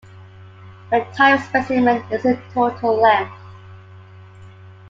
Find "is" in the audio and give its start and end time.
2.11-2.25